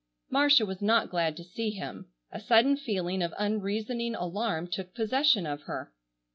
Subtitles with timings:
[0.31, 2.07] Marcia was not glad to see him.
[2.31, 5.93] A sudden feeling of unreasoning alarm took possession of her.